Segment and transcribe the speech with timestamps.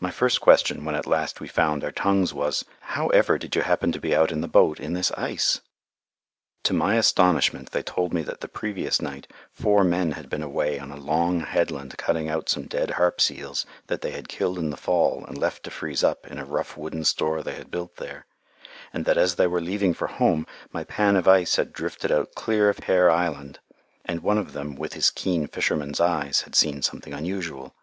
[0.00, 2.64] My first question, when at last we found our tongues, was,
[2.96, 5.60] "How ever did you happen to be out in the boat in this ice?"
[6.62, 10.78] To my astonishment they told me that the previous night four men had been away
[10.78, 14.70] on a long headland cutting out some dead harp seals that they had killed in
[14.70, 17.96] the fall and left to freeze up in a rough wooden store they had built
[17.96, 18.24] there,
[18.90, 22.34] and that as they were leaving for home, my pan of ice had drifted out
[22.34, 23.58] clear of Hare Island,
[24.06, 27.74] and one of them, with his keen fisherman's eyes, had seen something unusual.